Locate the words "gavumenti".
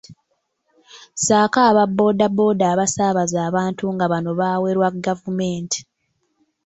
5.05-5.79